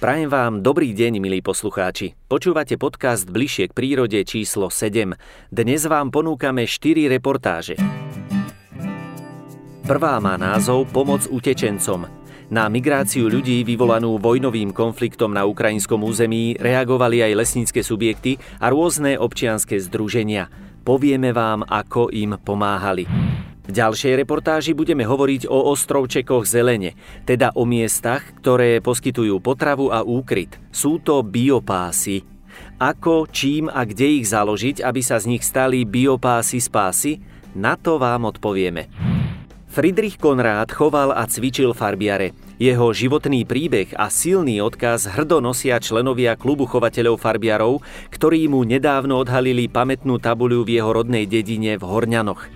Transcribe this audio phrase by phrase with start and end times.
[0.00, 2.16] Prajem vám dobrý deň, milí poslucháči.
[2.24, 5.12] Počúvate podcast Bližšie k prírode číslo 7.
[5.52, 7.76] Dnes vám ponúkame 4 reportáže.
[9.84, 12.08] Prvá má názov Pomoc utečencom.
[12.48, 19.20] Na migráciu ľudí vyvolanú vojnovým konfliktom na ukrajinskom území reagovali aj lesnícke subjekty a rôzne
[19.20, 20.48] občianske združenia.
[20.80, 23.04] Povieme vám, ako im pomáhali.
[23.70, 30.02] V ďalšej reportáži budeme hovoriť o ostrovčekoch zelene, teda o miestach, ktoré poskytujú potravu a
[30.02, 30.58] úkryt.
[30.74, 32.26] Sú to biopásy.
[32.82, 37.22] Ako, čím a kde ich založiť, aby sa z nich stali biopásy spásy?
[37.54, 38.90] Na to vám odpovieme.
[39.70, 42.34] Friedrich Konrád choval a cvičil farbiare.
[42.58, 49.22] Jeho životný príbeh a silný odkaz hrdo nosia členovia klubu chovateľov farbiarov, ktorí mu nedávno
[49.22, 52.50] odhalili pamätnú tabuľu v jeho rodnej dedine v Horňanoch.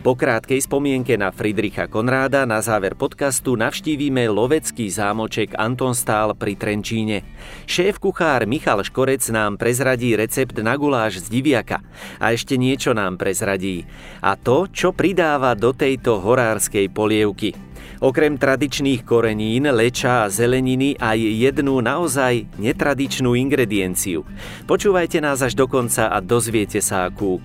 [0.00, 7.20] Po krátkej spomienke na Friedricha Konráda na záver podcastu navštívime lovecký zámoček Antonstál pri Trenčíne.
[7.68, 11.84] Šéf kuchár Michal Škorec nám prezradí recept na guláš z diviaka
[12.16, 13.84] a ešte niečo nám prezradí.
[14.24, 17.52] A to, čo pridáva do tejto horárskej polievky.
[18.00, 24.24] Okrem tradičných korenín, leča a zeleniny aj jednu naozaj netradičnú ingredienciu.
[24.64, 27.36] Počúvajte nás až do konca a dozviete sa akú.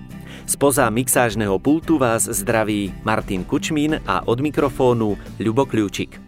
[0.46, 6.22] Spoza mixážneho pultu vás zdraví Martin Kučmín a od mikrofónu Ľubo Kľúčik.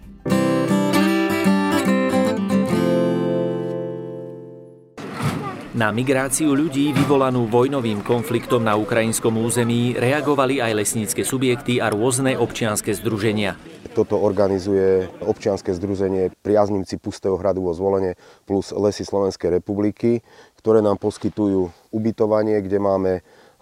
[5.78, 12.34] Na migráciu ľudí vyvolanú vojnovým konfliktom na ukrajinskom území reagovali aj lesnícke subjekty a rôzne
[12.34, 13.54] občianske združenia.
[13.94, 18.18] Toto organizuje občianske združenie Priaznivci Pustého hradu vo Zvolenie
[18.50, 20.26] plus Lesy Slovenskej republiky,
[20.58, 23.12] ktoré nám poskytujú ubytovanie, kde máme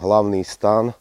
[0.00, 0.92] hlavný stan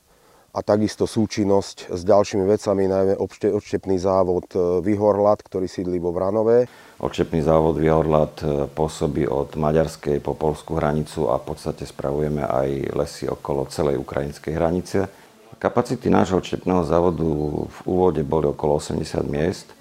[0.55, 3.13] a takisto súčinnosť s ďalšími vecami, najmä
[3.51, 6.71] odštepný závod e, Vyhorlat, ktorý sídli vo Vranové.
[7.03, 12.95] Odštepný závod Vyhorlat e, pôsobí od maďarskej po polskú hranicu a v podstate spravujeme aj
[12.95, 15.11] lesy okolo celej ukrajinskej hranice.
[15.59, 17.27] Kapacity nášho odštepného závodu
[17.67, 19.75] v úvode boli okolo 80 miest e,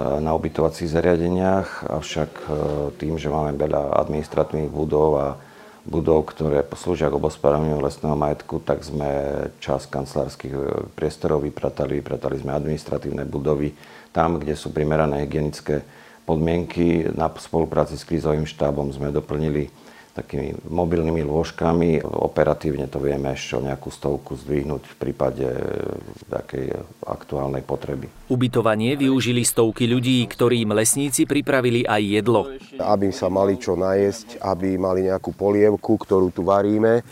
[0.00, 2.30] na ubytovacích zariadeniach, avšak
[2.96, 5.26] tým, že máme veľa administratívnych budov a
[5.88, 9.08] budov, ktoré poslúžia k obospodáreniu lesného majetku, tak sme
[9.62, 10.60] čas kancelárskych e,
[10.92, 13.72] priestorov vypratali, vypratali sme administratívne budovy
[14.12, 15.80] tam, kde sú primerané hygienické
[16.28, 17.08] podmienky.
[17.14, 19.72] Na spolupráci s krízovým štábom sme doplnili
[20.14, 22.02] takými mobilnými lôžkami.
[22.02, 25.46] Operatívne to vieme ešte o nejakú stovku zdvihnúť v prípade
[26.26, 26.74] takej
[27.06, 28.10] aktuálnej potreby.
[28.26, 32.50] Ubytovanie využili stovky ľudí, ktorým lesníci pripravili aj jedlo.
[32.78, 37.02] Aby sa mali čo najesť, aby mali nejakú polievku, ktorú tu varíme.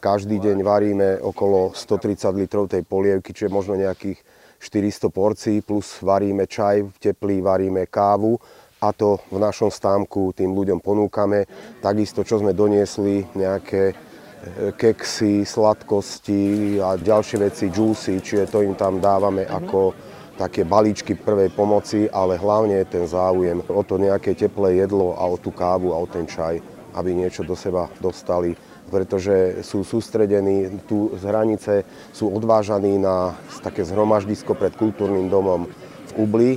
[0.00, 4.20] Každý deň varíme okolo 130 litrov tej polievky, čiže možno nejakých
[4.60, 8.40] 400 porcií, plus varíme čaj teplý, varíme kávu
[8.86, 11.50] a to v našom stámku tým ľuďom ponúkame.
[11.82, 13.94] Takisto, čo sme doniesli, nejaké e,
[14.78, 19.90] keksy, sladkosti a ďalšie veci, džúsy, čiže to im tam dávame ako
[20.38, 25.26] také balíčky prvej pomoci, ale hlavne je ten záujem o to nejaké teplé jedlo a
[25.26, 26.62] o tú kávu a o ten čaj,
[26.94, 28.54] aby niečo do seba dostali
[28.86, 31.82] pretože sú sústredení tu z hranice,
[32.14, 36.50] sú odvážaní na také zhromaždisko pred kultúrnym domom v Ubli,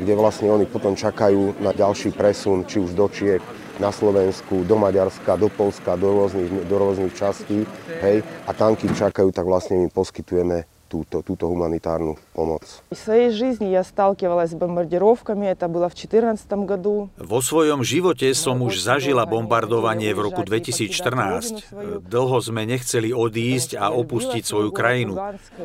[0.00, 3.44] kde vlastne oni potom čakajú na ďalší presun, či už do Čiek,
[3.76, 7.68] na Slovensku, do Maďarska, do Polska, do rôznych, do rôznych častí.
[8.00, 10.64] Hej, a tam, kým čakajú, tak vlastne my poskytujeme
[10.95, 12.63] túto, túto humanitárnu pomoc.
[12.91, 17.09] В своей жизни я сталкивалась с бомбардировками, это было в 2014 году.
[17.17, 22.05] Vo svojom živote som už zažila bombardovanie v roku 2014.
[22.05, 25.17] Dlho sme nechceli odísť a opustiť svoju krajinu,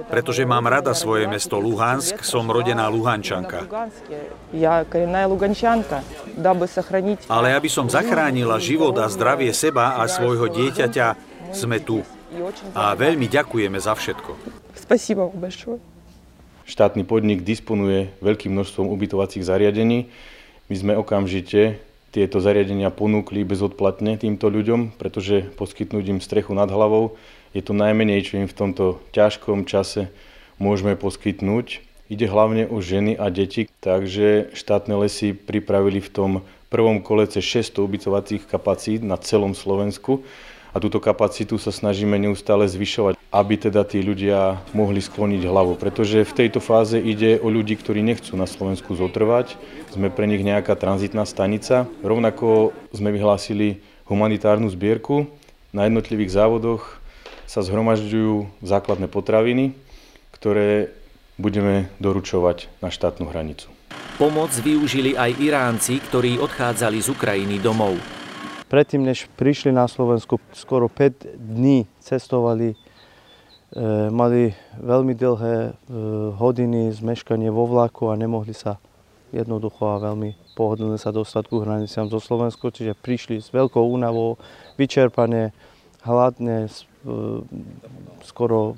[0.08, 3.68] pretože mám rada svoje mesto Luhansk, som rodená Luhančanka.
[7.28, 11.06] Ale aby som zachránila život a zdravie seba a svojho dieťaťa,
[11.50, 12.02] sme tu.
[12.78, 14.53] A veľmi ďakujeme za všetko.
[14.84, 15.78] Спасибо вам большое.
[16.70, 20.06] Štátny podnik disponuje veľkým množstvom ubytovacích zariadení.
[20.70, 27.18] My sme okamžite tieto zariadenia ponúkli bezodplatne týmto ľuďom, pretože poskytnúť im strechu nad hlavou
[27.54, 30.10] je to najmenej, čo im v tomto ťažkom čase
[30.62, 31.82] môžeme poskytnúť.
[32.10, 36.30] Ide hlavne o ženy a deti, takže štátne lesy pripravili v tom
[36.70, 40.22] prvom kole cez 600 ubytovacích kapacít na celom Slovensku
[40.75, 45.79] a túto kapacitu sa snažíme neustále zvyšovať, aby teda tí ľudia mohli skloniť hlavu.
[45.79, 49.55] Pretože v tejto fáze ide o ľudí, ktorí nechcú na Slovensku zotrvať.
[49.95, 51.87] Sme pre nich nejaká tranzitná stanica.
[52.03, 55.31] Rovnako sme vyhlásili humanitárnu zbierku.
[55.71, 56.99] Na jednotlivých závodoch
[57.47, 59.71] sa zhromažďujú základné potraviny,
[60.35, 60.91] ktoré
[61.39, 63.71] budeme doručovať na štátnu hranicu.
[64.19, 67.95] Pomoc využili aj Iránci, ktorí odchádzali z Ukrajiny domov.
[68.65, 72.77] Predtým, než prišli na Slovensku, skoro 5 dní cestovali, e,
[74.09, 75.71] mali veľmi dlhé e,
[76.33, 78.81] hodiny zmeškanie vo vlaku a nemohli sa
[79.29, 84.41] jednoducho a veľmi pohodlne sa dostať ku hraniciam zo Slovensku, čiže prišli s veľkou únavou,
[84.81, 85.53] vyčerpané,
[86.01, 86.69] hladné, e,
[88.25, 88.73] skoro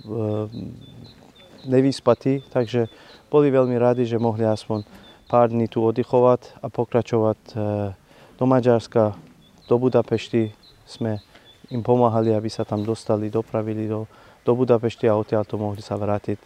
[1.63, 2.91] nevyspatí, takže
[3.31, 4.83] boli veľmi radi, že mohli aspoň
[5.31, 7.39] pár dní tu oddychovať a pokračovať
[8.35, 9.15] do Maďarska,
[9.67, 10.55] do Budapešti.
[10.87, 11.19] Sme
[11.67, 14.07] im pomáhali, aby sa tam dostali, dopravili do,
[14.47, 16.39] do Budapešti a odtiaľ to mohli sa vrátiť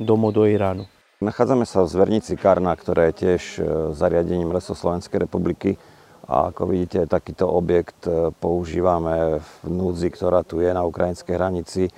[0.00, 0.88] domov do Iránu.
[1.22, 3.60] Nachádzame sa v zvernici Karna, ktoré je tiež e,
[3.94, 5.78] zariadením Lesoslovenskej republiky.
[6.26, 11.82] A ako vidíte, takýto objekt e, používame v núdzi, ktorá tu je na ukrajinskej hranici.
[11.86, 11.92] E,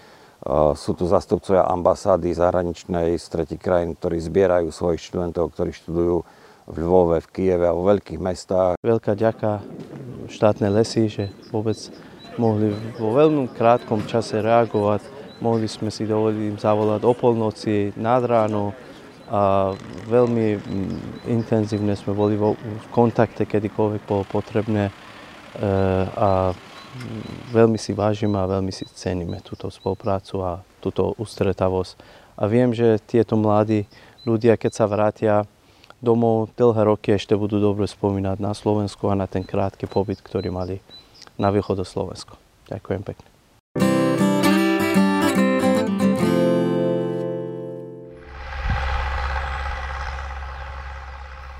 [0.76, 6.21] sú tu zastupcovia ambasády zahraničnej z tretich krajín, ktorí zbierajú svojich študentov, ktorí študujú
[6.69, 8.76] v Lvove, v Kieve a vo veľkých mestách.
[8.85, 9.65] Veľká ďaká
[10.29, 11.76] štátne lesy, že vôbec
[12.37, 15.03] mohli vo veľmi krátkom čase reagovať.
[15.43, 18.73] Mohli sme si dovoliť im zavolať o polnoci, nad ráno,
[19.25, 19.73] a
[20.05, 20.97] veľmi mm,
[21.32, 24.93] intenzívne sme boli v kontakte, kedykoľvek bolo potrebné e,
[26.12, 26.53] a
[27.50, 31.97] veľmi si vážime a veľmi si ceníme túto spoluprácu a túto ústretavosť.
[32.37, 33.88] A viem, že tieto mladí
[34.29, 35.35] ľudia, keď sa vrátia
[36.05, 40.53] domov, dlhé roky ešte budú dobre spomínať na Slovensku a na ten krátky pobyt, ktorý
[40.53, 40.85] mali
[41.41, 42.37] na východu Slovensko.
[42.69, 43.29] Ďakujem pekne.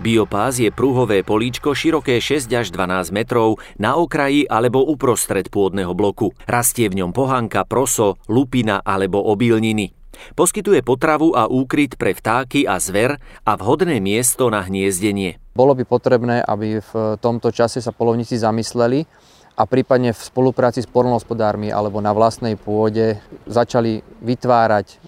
[0.05, 6.37] Biopás je prúhové políčko široké 6 až 12 metrov na okraji alebo uprostred pôdneho bloku.
[6.44, 10.03] Rastie v ňom pohanka, proso, lupina alebo obilniny.
[10.34, 15.38] Poskytuje potravu a úkryt pre vtáky a zver a vhodné miesto na hniezdenie.
[15.55, 19.06] Bolo by potrebné, aby v tomto čase sa polovníci zamysleli
[19.55, 24.99] a prípadne v spolupráci s polnohospodármi alebo na vlastnej pôde začali vytvárať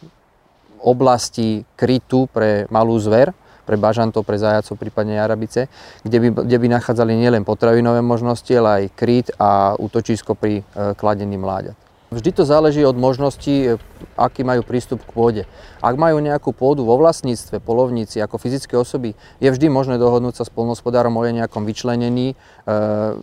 [0.78, 3.34] oblasti krytu pre malú zver,
[3.66, 5.66] pre bažantov, pre zajacov, prípadne arabice,
[6.06, 10.94] kde by, kde by nachádzali nielen potravinové možnosti, ale aj kryt a útočisko pri e,
[10.94, 11.85] kladení mláďat.
[12.06, 13.82] Vždy to záleží od možností, e,
[14.14, 15.42] aký majú prístup k pôde.
[15.82, 20.44] Ak majú nejakú pôdu vo vlastníctve, polovníci ako fyzické osoby, je vždy možné dohodnúť sa
[20.46, 22.32] s polnospodárom o nejakom vyčlenení.
[22.32, 22.34] E,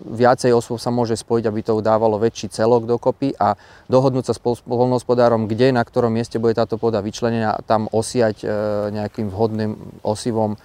[0.03, 3.55] viacej osôb sa môže spojiť, aby to dávalo väčší celok dokopy a
[3.87, 8.47] dohodnúť sa s polnospodárom, kde, na ktorom mieste bude táto pôda vyčlenená tam osiať e,
[8.91, 10.59] nejakým vhodným osivom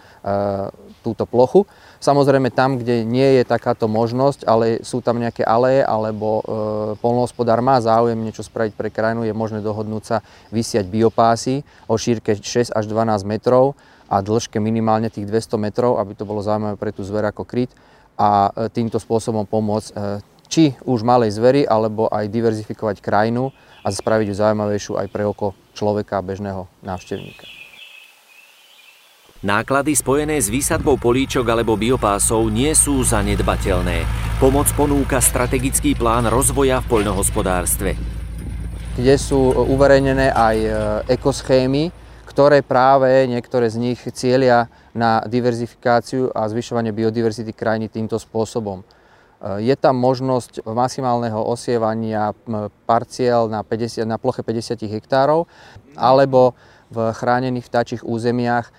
[1.09, 1.65] túto plochu.
[1.99, 6.43] Samozrejme tam, kde nie je takáto možnosť, ale sú tam nejaké aleje alebo e,
[7.01, 10.17] polnohospodár má záujem niečo spraviť pre krajinu, je možné dohodnúť sa
[10.53, 13.73] vysiať biopásy o šírke 6 až 12 metrov
[14.13, 17.73] a dĺžke minimálne tých 200 metrov, aby to bolo zaujímavé pre tú zver ako kryt
[18.21, 19.95] a e, týmto spôsobom pomôcť e,
[20.49, 23.53] či už malej zveri, alebo aj diverzifikovať krajinu
[23.85, 27.58] a spraviť ju zaujímavejšiu aj pre oko človeka bežného návštevníka.
[29.39, 34.03] Náklady spojené s výsadbou políčok alebo biopásov nie sú zanedbateľné.
[34.43, 37.95] Pomoc ponúka strategický plán rozvoja v poľnohospodárstve.
[38.99, 40.71] Kde sú uverejnené aj e,
[41.15, 41.95] ekoschémy,
[42.27, 48.83] ktoré práve niektoré z nich cieľia na diverzifikáciu a zvyšovanie biodiverzity krajiny týmto spôsobom.
[48.83, 52.35] E, je tam možnosť maximálneho osievania
[52.91, 55.47] parciel na, 50, na ploche 50 hektárov
[55.95, 56.59] alebo
[56.89, 58.73] v chránených vtáčich územiach e,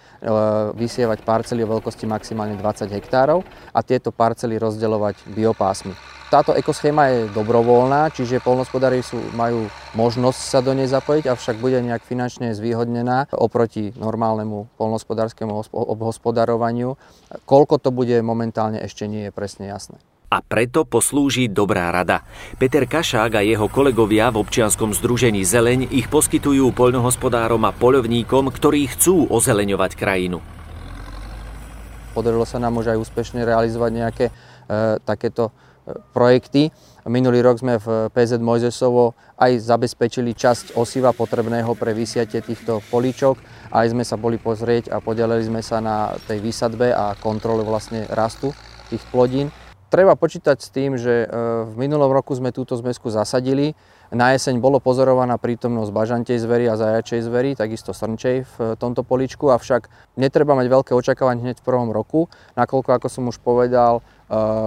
[0.73, 5.93] vysievať parcely o veľkosti maximálne 20 hektárov a tieto parcely rozdeľovať biopásmi.
[6.29, 9.65] Táto ekoschéma je dobrovoľná, čiže polnospodári sú, majú
[9.97, 17.01] možnosť sa do nej zapojiť, avšak bude nejak finančne zvýhodnená oproti normálnemu polnospodárskému obhospodarovaniu.
[17.49, 19.97] Koľko to bude momentálne ešte nie je presne jasné
[20.29, 22.21] a preto poslúži dobrá rada.
[22.61, 28.93] Peter Kašák a jeho kolegovia v občianskom združení Zeleň ich poskytujú poľnohospodárom a poľovníkom, ktorí
[28.93, 30.37] chcú ozeleňovať krajinu.
[32.13, 34.33] Podarilo sa nám už aj úspešne realizovať nejaké e,
[35.01, 35.51] takéto e,
[36.13, 36.69] projekty.
[37.09, 43.41] Minulý rok sme v PZ Mojzesovo aj zabezpečili časť osiva potrebného pre vysiatie týchto políčok.
[43.73, 48.05] Aj sme sa boli pozrieť a podelili sme sa na tej výsadbe a kontrole vlastne
[48.13, 48.53] rastu
[48.89, 49.49] tých plodín.
[49.89, 51.27] Treba počítať s tým, že e,
[51.65, 53.73] v minulom roku sme túto zmesku zasadili.
[54.13, 59.49] Na jeseň bolo pozorovaná prítomnosť bažantej zvery a zajačej zvery, takisto srnčej v tomto poličku,
[59.49, 64.01] avšak netreba mať veľké očakávanie hneď v prvom roku, nakoľko, ako som už povedal,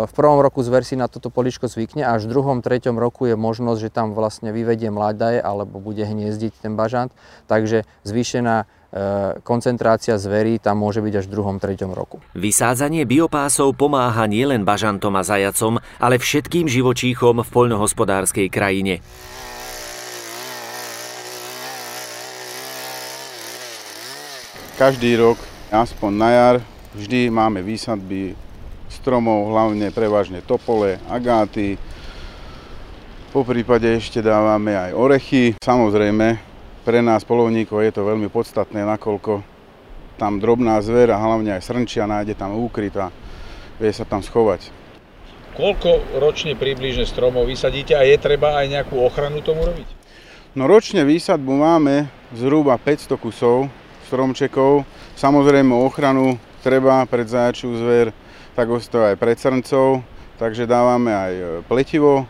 [0.06, 3.30] v prvom roku zver si na toto poličko zvykne a až v druhom, treťom roku
[3.30, 7.14] je možnosť, že tam vlastne vyvedie mladaje alebo bude hniezdiť ten bažant.
[7.46, 8.66] Takže zvýšená
[9.40, 12.20] koncentrácia zverí tam môže byť až v druhom, treťom roku.
[12.36, 19.00] Vysádzanie biopásov pomáha nielen bažantom a zajacom, ale všetkým živočíchom v poľnohospodárskej krajine.
[24.76, 25.38] Každý rok,
[25.72, 26.56] aspoň na jar,
[26.92, 28.36] vždy máme výsadby
[28.92, 31.80] stromov, hlavne prevažne topole, agáty.
[33.32, 35.56] Po prípade ešte dávame aj orechy.
[35.64, 36.51] Samozrejme,
[36.82, 39.42] pre nás polovníkov je to veľmi podstatné, nakoľko
[40.18, 43.10] tam drobná zver a hlavne aj srnčia nájde tam úkryt a
[43.78, 44.70] vie sa tam schovať.
[45.52, 49.88] Koľko ročne približne stromov vysadíte a je treba aj nejakú ochranu tomu robiť?
[50.56, 53.68] No ročne výsadbu máme zhruba 500 kusov,
[54.08, 54.84] stromčekov.
[55.16, 58.12] Samozrejme ochranu treba pred zajačú zver,
[58.52, 60.04] tak aj pred srncov,
[60.36, 61.32] takže dávame aj
[61.68, 62.28] pletivo.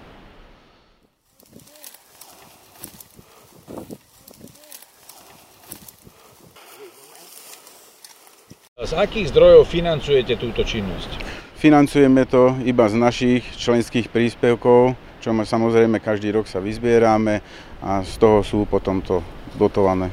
[8.82, 11.14] Z akých zdrojov financujete túto činnosť?
[11.54, 17.46] Financujeme to iba z našich členských príspevkov, čo my samozrejme každý rok sa vyzbierame
[17.78, 19.22] a z toho sú potom to
[19.54, 20.10] dotované.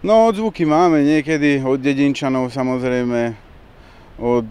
[0.00, 3.36] No odzvuky máme niekedy od dedinčanov samozrejme,
[4.16, 4.48] od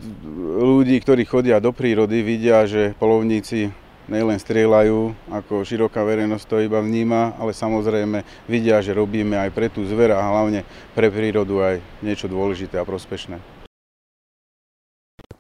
[0.62, 3.74] ľudí, ktorí chodia do prírody, vidia, že polovníci
[4.05, 9.74] nielen strieľajú, ako široká verejnosť to iba vníma, ale samozrejme vidia, že robíme aj pre
[9.74, 10.62] tú zver a hlavne
[10.93, 13.54] pre prírodu aj niečo dôležité a prospešné.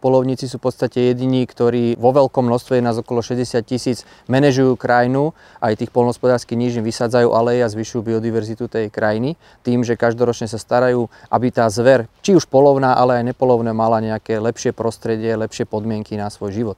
[0.05, 5.33] Polovníci sú v podstate jediní, ktorí vo veľkom množstve, nás okolo 60 tisíc, manažujú krajinu,
[5.57, 9.33] aj tých polnospodárských nížin vysádzajú aleje a zvyšujú biodiverzitu tej krajiny,
[9.65, 13.97] tým, že každoročne sa starajú, aby tá zver, či už polovná, ale aj nepolovná, mala
[13.97, 16.77] nejaké lepšie prostredie, lepšie podmienky na svoj život.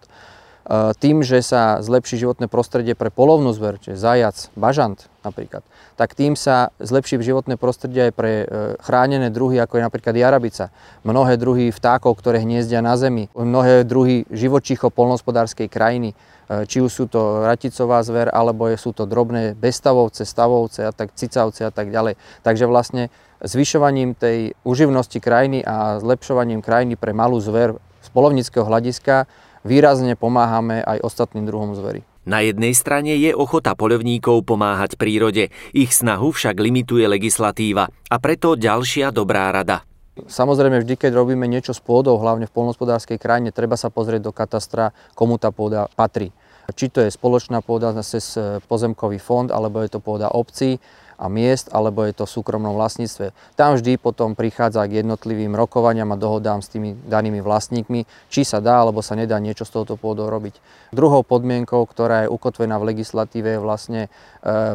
[0.67, 5.63] E, tým, že sa zlepší životné prostredie pre polovnú zver, čiže zajac, bažant napríklad,
[5.95, 8.45] tak tým sa zlepší životné prostredie aj pre e,
[8.83, 10.67] chránené druhy, ako je napríklad jarabica.
[11.07, 16.91] Mnohé druhy vtákov, ktoré hniezdia na zemi, mnohé druhy živočíchov polnospodárskej krajiny, e, či už
[16.91, 21.95] sú to raticová zver, alebo sú to drobné bestavovce, stavovce a tak cicavce a tak
[21.95, 22.19] ďalej.
[22.43, 23.07] Takže vlastne
[23.39, 29.27] zvyšovaním tej uživnosti krajiny a zlepšovaním krajiny pre malú zver z polovnického hľadiska
[29.67, 32.07] výrazne pomáhame aj ostatným druhom zvery.
[32.27, 38.55] Na jednej strane je ochota poľovníkov pomáhať prírode, ich snahu však limituje legislatíva a preto
[38.55, 39.83] ďalšia dobrá rada.
[40.17, 44.33] Samozrejme, vždy, keď robíme niečo s pôdou, hlavne v polnospodárskej krajine, treba sa pozrieť do
[44.33, 46.33] katastra, komu tá pôda patrí.
[46.67, 48.35] Či to je spoločná pôda cez
[48.67, 50.81] pozemkový fond, alebo je to pôda obcí,
[51.17, 53.33] a miest, alebo je to v súkromnom vlastníctve.
[53.57, 58.61] Tam vždy potom prichádza k jednotlivým rokovaniam a dohodám s tými danými vlastníkmi, či sa
[58.61, 60.61] dá alebo sa nedá niečo z tohoto pôdu robiť.
[60.93, 64.09] Druhou podmienkou, ktorá je ukotvená v legislatíve, je vlastne e,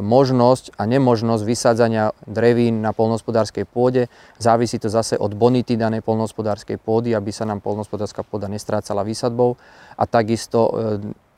[0.02, 4.10] možnosť a nemožnosť vysádzania drevín na polnohospodárskej pôde.
[4.42, 9.54] Závisí to zase od bonity danej polnohospodárskej pôdy, aby sa nám polnohospodárska pôda nestrácala výsadbou.
[9.94, 10.72] A takisto e,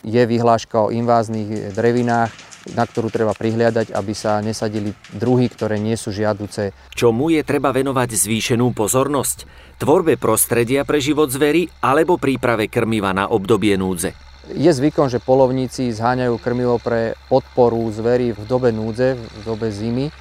[0.04, 2.30] je vyhláška o inváznych drevinách,
[2.73, 6.73] na ktorú treba prihliadať, aby sa nesadili druhy, ktoré nie sú žiaduce.
[6.96, 9.44] Čomu je treba venovať zvýšenú pozornosť?
[9.76, 14.16] Tvorbe prostredia pre život zvery alebo príprave krmiva na obdobie núdze?
[14.52, 20.08] Je zvykom, že polovníci zháňajú krmivo pre podporu zvery v dobe núdze, v dobe zimy.
[20.08, 20.12] E,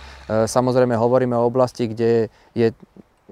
[0.47, 2.71] samozrejme hovoríme o oblasti, kde je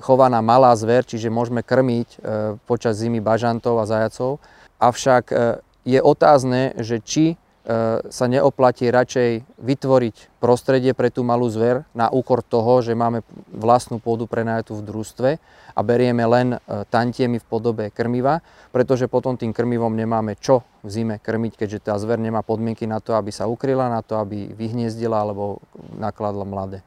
[0.04, 2.18] chovaná malá zver, čiže môžeme krmiť e,
[2.68, 4.44] počas zimy bažantov a zajacov.
[4.84, 5.36] Avšak e,
[5.86, 7.36] je otázne, že či e,
[8.02, 13.98] sa neoplatí radšej vytvoriť prostredie pre tú malú zver na úkor toho, že máme vlastnú
[13.98, 15.30] pôdu prenajatú v družstve
[15.74, 16.58] a berieme len e,
[16.90, 21.98] tantiemy v podobe krmiva, pretože potom tým krmivom nemáme čo v zime krmiť, keďže tá
[21.98, 25.62] zver nemá podmienky na to, aby sa ukryla, na to, aby vyhniezdila alebo
[25.98, 26.80] nakladla mladé.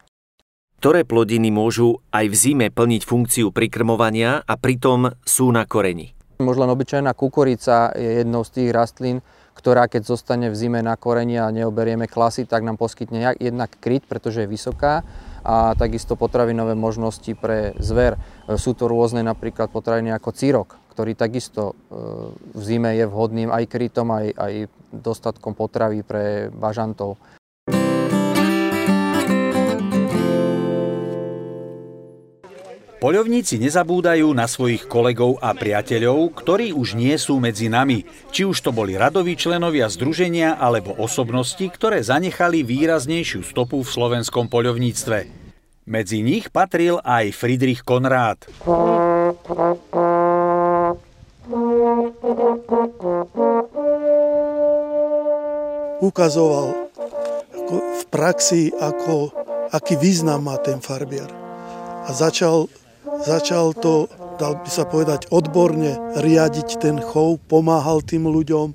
[0.85, 6.13] Ktoré plodiny môžu aj v zime plniť funkciu prikrmovania a pritom sú na koreni?
[6.43, 9.23] Možno obyčajná kukurica je jednou z tých rastlín,
[9.55, 14.03] ktorá keď zostane v zime na koreni a neoberieme klasy, tak nám poskytne jednak kryt,
[14.11, 15.07] pretože je vysoká
[15.47, 18.19] a takisto potravinové možnosti pre zver.
[18.59, 21.75] Sú to rôzne napríklad potraviny ako círok, ktorý takisto e,
[22.59, 24.53] v zime je vhodným aj krytom, aj, aj
[24.91, 27.15] dostatkom potravy pre bažantov.
[33.05, 38.65] Poľovníci nezabúdajú na svojich kolegov a priateľov, ktorí už nie sú medzi nami, či už
[38.65, 45.29] to boli radoví členovia združenia alebo osobnosti, ktoré zanechali výraznejšiu stopu v slovenskom poľovníctve.
[45.85, 48.49] Medzi nich patril aj Friedrich Konrád.
[56.01, 56.89] Ukazoval
[57.69, 59.29] v praxi, ako,
[59.77, 61.29] aký význam má ten farbiar.
[62.09, 62.73] A začal,
[63.25, 64.09] začal to,
[64.41, 68.73] dal by sa povedať, odborne riadiť ten chov, pomáhal tým ľuďom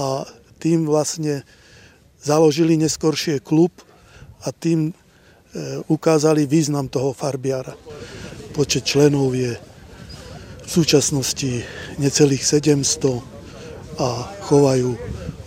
[0.00, 0.24] a
[0.60, 1.42] tým vlastne
[2.20, 3.72] založili neskoršie klub
[4.44, 4.92] a tým e,
[5.88, 7.72] ukázali význam toho farbiara.
[8.52, 9.56] Počet členov je
[10.64, 11.64] v súčasnosti
[11.98, 14.08] necelých 700 a
[14.46, 14.96] chovajú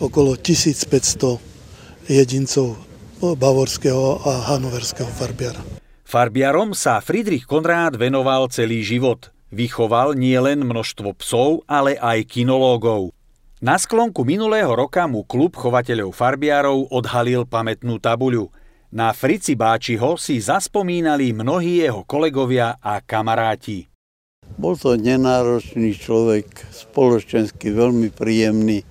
[0.03, 1.39] okolo 1500
[2.11, 2.75] jedincov
[3.23, 5.72] bavorského a hanoverského farbiara.
[6.13, 9.33] Farbiarom sa Friedrich Konrád venoval celý život.
[9.49, 13.17] Vychoval nielen množstvo psov, ale aj kinológov.
[13.65, 18.53] Na sklonku minulého roka mu klub chovateľov farbiarov odhalil pamätnú tabuľu.
[18.93, 23.89] Na Frici Báčiho si zaspomínali mnohí jeho kolegovia a kamaráti.
[24.53, 28.85] Bol to nenáročný človek, spoločensky veľmi príjemný,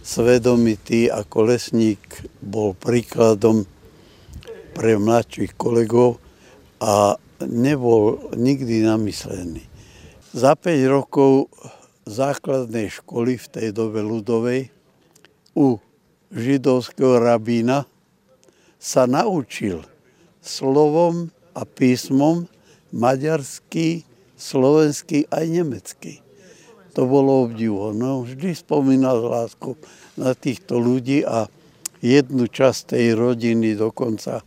[0.00, 3.68] svedomitý ako lesník, bol príkladom
[4.72, 6.23] pre mladších kolegov
[6.84, 9.64] a nebol nikdy namyslený.
[10.36, 11.48] Za 5 rokov
[12.04, 14.68] základnej školy v tej dobe ľudovej
[15.56, 15.80] u
[16.28, 17.88] židovského rabína
[18.76, 19.80] sa naučil
[20.44, 22.44] slovom a písmom
[22.92, 24.04] maďarský,
[24.36, 26.14] slovenský aj nemecký.
[26.92, 28.06] To bolo obdivuhodné.
[28.28, 29.80] Vždy spomínal lásku
[30.20, 31.48] na týchto ľudí a
[32.04, 34.44] jednu časť tej rodiny dokonca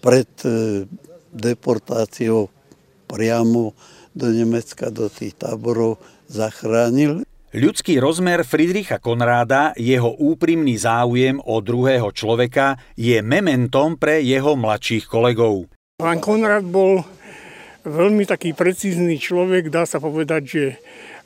[0.00, 0.84] pred e,
[1.30, 2.50] deportáciou
[3.06, 3.76] priamo
[4.16, 7.22] do Nemecka, do tých táborov zachránil.
[7.50, 15.10] Ľudský rozmer Friedricha Konráda, jeho úprimný záujem o druhého človeka je mementom pre jeho mladších
[15.10, 15.66] kolegov.
[15.98, 17.02] Pán Konrád bol
[17.82, 20.64] veľmi taký precízny človek, dá sa povedať, že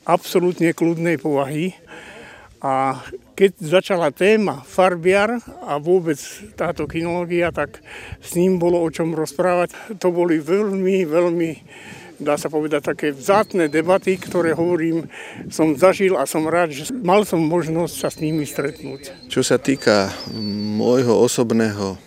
[0.08, 1.76] absolútne kľudnej povahy.
[2.64, 2.96] A
[3.36, 5.36] keď začala téma farbiar
[5.68, 6.16] a vôbec
[6.56, 7.84] táto kinológia, tak
[8.24, 9.76] s ním bolo o čom rozprávať.
[10.00, 11.50] To boli veľmi, veľmi
[12.24, 15.10] dá sa povedať, také vzácne debaty, ktoré hovorím,
[15.50, 19.28] som zažil a som rád, že mal som možnosť sa s nimi stretnúť.
[19.28, 20.14] Čo sa týka
[20.78, 21.98] môjho osobného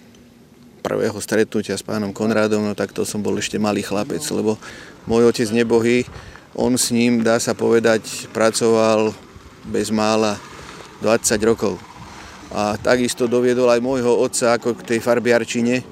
[0.79, 4.55] prvého stretnutia s pánom Konrádom, no tak to som bol ešte malý chlapec, lebo
[5.03, 6.07] môj otec nebohý,
[6.55, 9.26] on s ním, dá sa povedať, pracoval
[9.67, 10.39] bez mála
[11.03, 11.77] 20 rokov.
[12.51, 15.83] A takisto doviedol aj môjho otca ako k tej farbiarčine,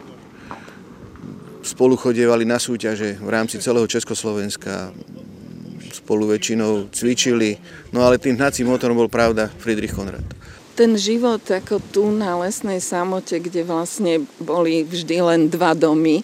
[1.65, 4.93] spolu chodievali na súťaže v rámci celého Československa.
[5.91, 7.57] Spolu väčšinou cvičili,
[7.89, 10.23] no ale tým hnacím motorom bol pravda Friedrich Konrad.
[10.75, 16.21] Ten život ako tu na lesnej samote, kde vlastne boli vždy len dva domy,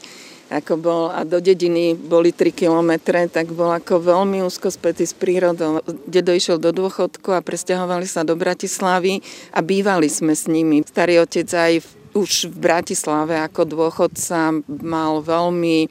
[0.52, 5.16] ako bol, a do dediny boli 3 kilometre, tak bol ako veľmi úzko spätý s
[5.16, 5.80] prírodou.
[6.04, 9.24] Dedo išiel do dôchodku a presťahovali sa do Bratislavy
[9.56, 10.84] a bývali sme s nimi.
[10.84, 15.88] Starý otec aj v už v Bratislave ako dôchodca mal veľmi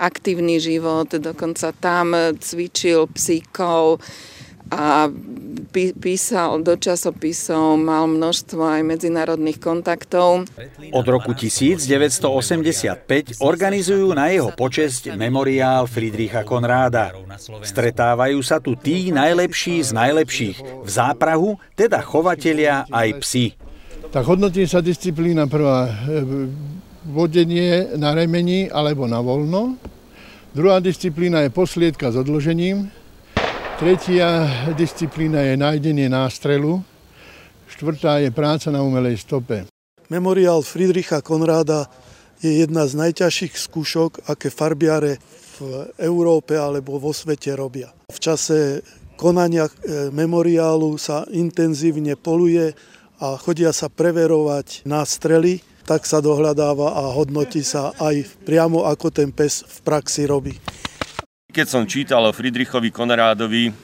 [0.00, 4.00] aktívny život, dokonca tam cvičil psíkov
[4.70, 5.10] a
[5.74, 10.46] písal do časopisov, mal množstvo aj medzinárodných kontaktov.
[10.90, 17.14] Od roku 1985 organizujú na jeho počesť memoriál Friedricha Konráda.
[17.62, 20.86] Stretávajú sa tu tí najlepší z najlepších.
[20.86, 23.46] V záprahu teda chovatelia aj psi
[24.10, 25.90] tak hodnotí sa disciplína prvá e,
[27.06, 29.78] vodenie na remeni alebo na voľno.
[30.50, 32.90] Druhá disciplína je posliedka s odložením.
[33.80, 34.44] Tretia
[34.76, 36.84] disciplína je nájdenie nástrelu.
[37.64, 39.64] Štvrtá je práca na umelej stope.
[40.12, 41.88] Memoriál Friedricha Konráda
[42.44, 45.16] je jedna z najťažších skúšok, aké farbiare
[45.56, 47.88] v Európe alebo vo svete robia.
[48.12, 48.84] V čase
[49.16, 52.76] konania e, memoriálu sa intenzívne poluje
[53.16, 59.32] a chodia sa preverovať nástrely, tak sa dohľadáva a hodnotí sa aj priamo ako ten
[59.32, 60.52] pes v praxi robí.
[61.50, 63.74] Keď som čítal o Friedrichovi Konrádovi,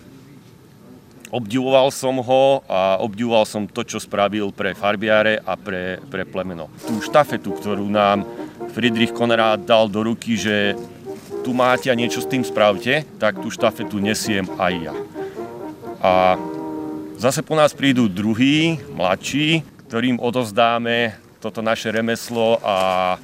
[1.34, 6.70] obdivoval som ho a obdivoval som to, čo spravil pre farbiare a pre, pre plemeno.
[6.86, 8.22] Tú štafetu, ktorú nám
[8.70, 10.78] Friedrich Konrád dal do ruky, že
[11.42, 14.94] tu máte a niečo s tým spravte, tak tú štafetu nesiem aj ja.
[16.00, 16.12] A
[17.16, 23.16] Zase po nás prídu druhí, mladší, ktorým odozdáme toto naše remeslo a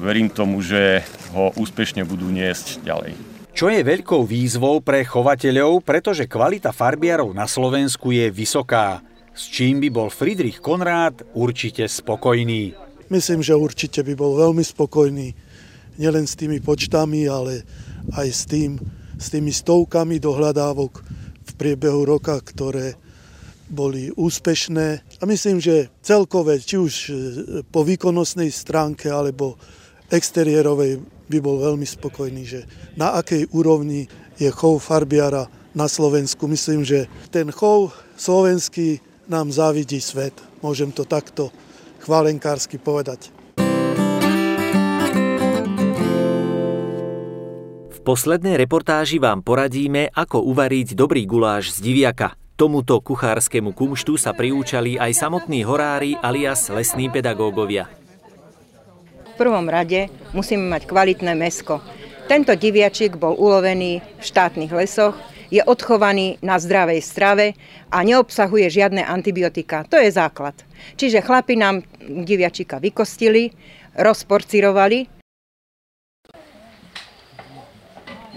[0.00, 1.04] verím tomu, že
[1.36, 3.37] ho úspešne budú niesť ďalej.
[3.58, 9.02] Čo je veľkou výzvou pre chovateľov, pretože kvalita farbiarov na Slovensku je vysoká,
[9.34, 12.78] s čím by bol Friedrich Konrád určite spokojný.
[13.10, 15.34] Myslím, že určite by bol veľmi spokojný.
[15.98, 17.66] Nielen s tými počtami, ale
[18.14, 18.78] aj s, tým,
[19.18, 21.02] s tými stovkami dohľadávok
[21.42, 22.94] v priebehu roka, ktoré
[23.66, 25.18] boli úspešné.
[25.18, 27.12] A myslím, že celkové, či už e,
[27.66, 29.58] po výkonnostnej stránke alebo
[30.14, 32.60] exteriérovej by bol veľmi spokojný, že
[32.96, 34.08] na akej úrovni
[34.40, 36.48] je chov farbiara na Slovensku.
[36.48, 40.32] Myslím, že ten chov slovenský nám závidí svet.
[40.64, 41.52] Môžem to takto
[42.02, 43.30] chválenkársky povedať.
[47.92, 52.32] V poslednej reportáži vám poradíme, ako uvariť dobrý guláš z diviaka.
[52.58, 58.07] Tomuto kuchárskému kumštu sa priúčali aj samotní horári alias lesní pedagógovia.
[59.38, 61.78] Prvom rade musíme mať kvalitné mesko.
[62.26, 65.14] Tento diviačik bol ulovený v štátnych lesoch,
[65.48, 67.56] je odchovaný na zdravej strave
[67.88, 69.86] a neobsahuje žiadne antibiotika.
[69.88, 70.58] To je základ.
[70.98, 73.54] Čiže chlapi nám diviačika vykostili,
[73.96, 75.17] rozporcirovali,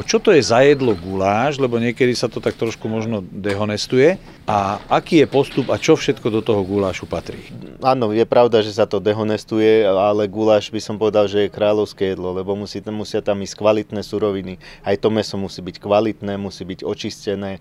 [0.06, 4.82] Čo to je za jedlo guláš, lebo niekedy sa to tak trošku možno dehonestuje a
[4.92, 7.42] aký je postup a čo všetko do toho gulášu patrí?
[7.82, 12.14] Áno, je pravda, že sa to dehonestuje, ale guláš by som povedal, že je kráľovské
[12.14, 14.62] jedlo, lebo musí, musia tam ísť kvalitné suroviny.
[14.86, 17.60] Aj to meso musí byť kvalitné, musí byť očistené, e,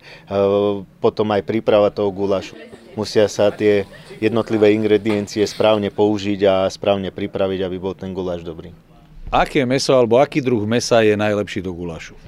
[1.01, 2.53] potom aj príprava toho gulášu.
[2.93, 3.87] Musia sa tie
[4.19, 8.75] jednotlivé ingrediencie správne použiť a správne pripraviť, aby bol ten guláš dobrý.
[9.31, 12.19] Aké meso alebo aký druh mesa je najlepší do gulášu?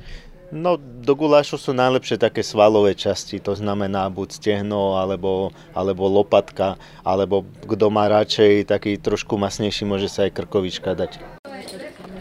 [0.54, 6.78] No, do gulášu sú najlepšie také svalové časti, to znamená buď stehno, alebo, alebo lopatka,
[7.02, 11.18] alebo kto má radšej taký trošku masnejší, môže sa aj krkovička dať.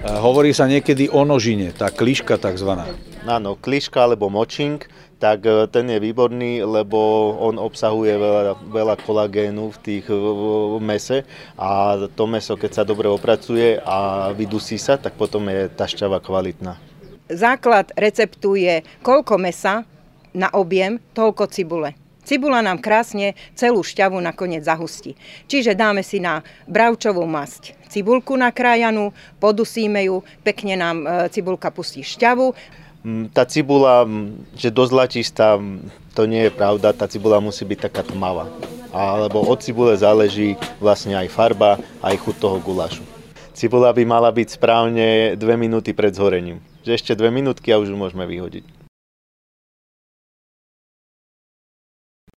[0.02, 2.88] Hovorí sa niekedy o nožine, tá kliška takzvaná.
[3.28, 4.80] Áno, kliška alebo močing,
[5.20, 6.98] tak e, ten je výborný, lebo
[7.38, 11.22] on obsahuje veľa, veľa kolagénu v tých v mese
[11.54, 16.18] a to meso, keď sa dobre opracuje a vydusí sa, tak potom je tá šťava
[16.18, 16.91] kvalitná.
[17.32, 19.88] Základ receptu je koľko mesa
[20.36, 21.96] na objem, toľko cibule.
[22.22, 25.18] Cibula nám krásne celú šťavu nakoniec zahustí.
[25.50, 32.00] Čiže dáme si na bravčovú masť cibulku nakrájanú, podusíme ju, pekne nám e, cibulka pustí
[32.00, 32.56] šťavu.
[33.04, 37.68] Mm, tá cibula, mm, že do zlatistá, mm, to nie je pravda, tá cibula musí
[37.68, 38.48] byť taká tmavá.
[38.88, 43.04] Alebo od cibule záleží vlastne aj farba, aj chuť toho gulášu.
[43.52, 46.64] Cibula by mala byť správne 2 minúty pred zhorením.
[46.82, 48.82] Že ešte 2 minútky a už ju môžeme vyhodiť.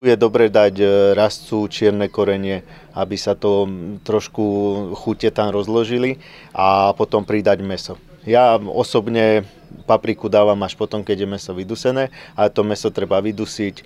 [0.03, 3.71] Je dobre dať e, rastcu, čierne korenie, aby sa to
[4.03, 4.43] trošku
[4.99, 6.19] chute tam rozložili
[6.51, 7.95] a potom pridať meso.
[8.27, 9.47] Ja osobne
[9.87, 13.85] papriku dávam až potom, keď je meso vydusené, ale to meso treba vydusiť, e,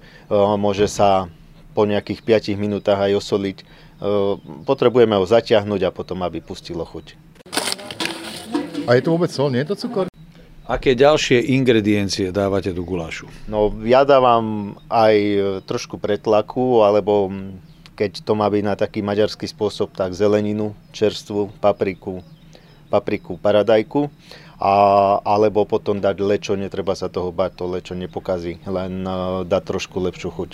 [0.57, 1.29] môže sa
[1.77, 3.57] po nejakých 5 minútach aj osoliť.
[3.61, 3.65] E,
[4.65, 7.13] potrebujeme ho zatiahnuť a potom, aby pustilo chuť.
[8.89, 10.16] A je to vôbec sol, nie je to cukor?
[10.67, 13.31] Aké ďalšie ingrediencie dávate do gulášu?
[13.47, 15.15] No ja dávam aj
[15.63, 17.31] trošku pretlaku, alebo
[17.95, 22.27] keď to má byť na taký maďarský spôsob, tak zeleninu, čerstvu, papriku,
[22.91, 24.11] papriku, paradajku.
[24.59, 24.75] A,
[25.23, 29.05] alebo potom dať lečo, netreba sa toho bať, to lečo nepokazí, len
[29.45, 30.51] dať trošku lepšiu chuť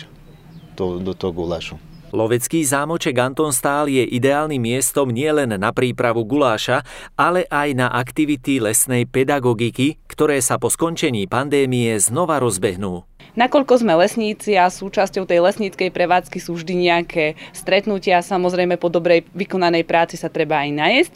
[0.75, 1.79] to, do toho gulášu.
[2.13, 6.85] Lovecký zámoček Anton Stál je ideálnym miestom nielen na prípravu guláša,
[7.17, 13.09] ale aj na aktivity lesnej pedagogiky, ktoré sa po skončení pandémie znova rozbehnú.
[13.33, 19.25] Nakoľko sme lesníci a súčasťou tej lesníckej prevádzky sú vždy nejaké stretnutia, samozrejme po dobrej
[19.33, 21.15] vykonanej práci sa treba aj najesť,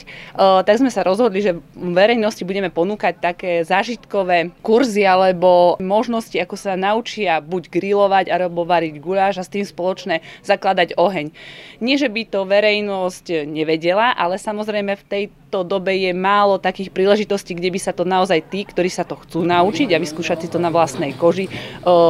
[0.65, 6.57] tak sme sa rozhodli, že v verejnosti budeme ponúkať také zážitkové kurzy alebo možnosti, ako
[6.57, 11.37] sa naučia buď grilovať alebo variť guláš a s tým spoločné zakladať oheň.
[11.85, 15.05] Nie, že by to verejnosť nevedela, ale samozrejme v
[15.47, 19.15] tejto dobe je málo takých príležitostí, kde by sa to naozaj tí, ktorí sa to
[19.15, 21.47] chcú naučiť a vyskúšať si to na vlastnej koži,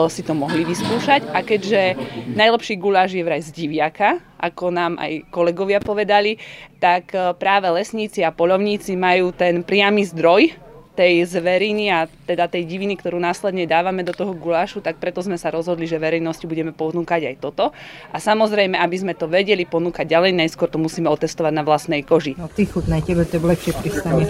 [0.08, 1.36] si to mohli vyskúšať.
[1.36, 2.00] A keďže
[2.32, 6.40] najlepší guláš je vraj z diviaka, ako nám aj kolegovia povedali,
[6.80, 10.65] tak e, práve lesníci a polovníci majú ten priamy zdroj
[10.96, 15.36] tej zveriny a teda tej diviny, ktorú následne dávame do toho gulášu, tak preto sme
[15.36, 17.76] sa rozhodli, že verejnosti budeme ponúkať aj toto.
[18.08, 22.32] A samozrejme, aby sme to vedeli ponúkať ďalej, najskôr to musíme otestovať na vlastnej koži.
[22.40, 24.24] No ty chutnaj, tebe to lepšie pristane.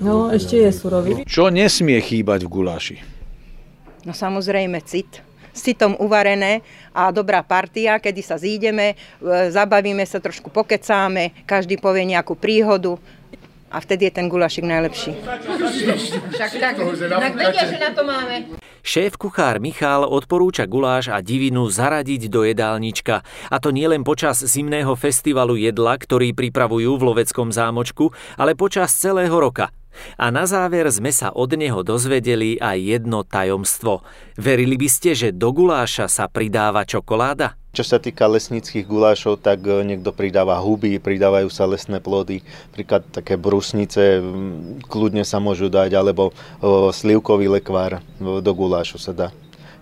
[0.00, 1.10] No, ešte je surový.
[1.28, 2.96] Čo nesmie chýbať v guláši?
[4.08, 5.22] No samozrejme cit.
[5.52, 6.64] S citom uvarené
[6.96, 8.96] a dobrá partia, kedy sa zídeme, e,
[9.52, 12.96] zabavíme sa, trošku pokecáme, každý povie nejakú príhodu,
[13.72, 15.16] a vtedy je ten gulašik najlepší.
[16.36, 18.60] Však tak, tak vedia, že na to máme.
[18.84, 23.24] Šéf kuchár Michal odporúča guláš a divinu zaradiť do jedálnička.
[23.48, 29.32] A to nielen počas zimného festivalu jedla, ktorý pripravujú v Loveckom zámočku, ale počas celého
[29.32, 29.72] roka.
[30.16, 34.04] A na záver sme sa od neho dozvedeli aj jedno tajomstvo.
[34.36, 37.56] Verili by ste, že do guláša sa pridáva čokoláda?
[37.72, 42.44] Čo sa týka lesníckých gulášov, tak e, niekto pridáva huby, pridávajú sa lesné plody,
[42.76, 44.20] príklad také brusnice,
[44.92, 46.36] kľudne sa môžu dať, alebo
[46.92, 49.28] slivkový lekvár do gulášu sa dá.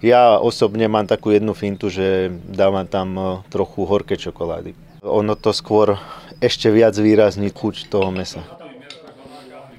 [0.01, 4.73] Ja osobne mám takú jednu fintu, že dávam tam trochu horké čokolády.
[5.03, 5.99] Ono to skôr
[6.41, 8.60] ešte viac výrazní chuť toho mesa.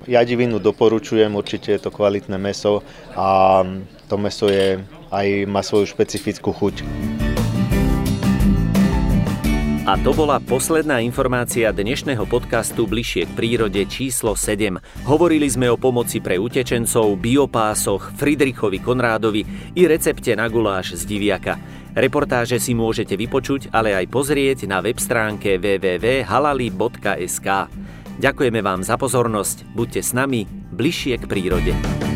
[0.08, 2.82] Jadivinu doporučujem, určite je to kvalitné meso
[3.14, 3.62] a
[4.10, 4.82] to meso je,
[5.14, 6.82] aj má svoju špecifickú chuť.
[9.82, 14.78] A to bola posledná informácia dnešného podcastu Bližšie k prírode číslo 7.
[15.10, 19.42] Hovorili sme o pomoci pre utečencov, biopásoch, Friedrichovi Konrádovi
[19.76, 21.58] i recepte na guláš z diviaka.
[21.92, 27.50] Reportáže si môžete vypočuť, ale aj pozrieť na web stránke www.halali.sk.
[28.20, 32.11] Ďakujeme vám za pozornosť, buďte s nami bližšie k prírode.